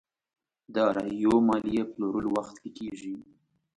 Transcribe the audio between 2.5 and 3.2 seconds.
کې کېږي.